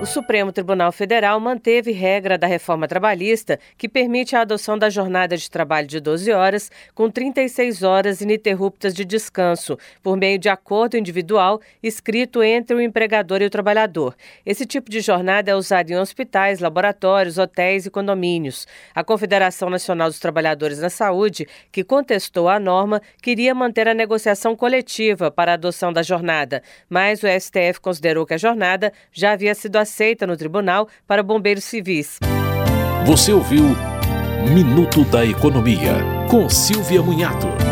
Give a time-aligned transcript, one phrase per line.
[0.00, 5.36] O Supremo Tribunal Federal manteve regra da reforma trabalhista que permite a adoção da jornada
[5.36, 10.96] de trabalho de 12 horas com 36 horas ininterruptas de descanso, por meio de acordo
[10.96, 14.14] individual escrito entre o empregador e o trabalhador.
[14.46, 18.68] Esse tipo de jornada é usado em hospitais, laboratórios, hotéis e condomínios.
[18.94, 24.54] A Confederação Nacional dos Trabalhadores na Saúde, que contestou a norma, queria manter a negociação
[24.54, 29.56] coletiva para a adoção da jornada, mas o STF considerou que a jornada já havia
[29.56, 32.18] sido aceita no tribunal para bombeiros civis.
[33.06, 33.64] Você ouviu
[34.52, 35.94] Minuto da Economia,
[36.30, 37.67] com Silvia Munhato.